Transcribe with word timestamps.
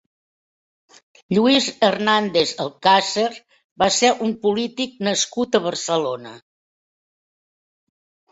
Lluís 1.37 1.65
Hernández 1.87 2.53
Alcàsser 2.63 3.27
va 3.83 3.89
ser 3.99 4.11
un 4.27 4.33
polític 4.47 4.97
nascut 5.09 5.57
a 5.59 5.63
Barcelona. 5.69 6.35